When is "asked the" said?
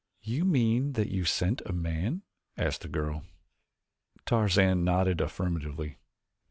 2.57-2.87